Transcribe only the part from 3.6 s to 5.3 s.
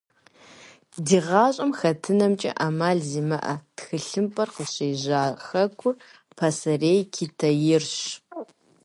тхылъымпӏэр къыщежьа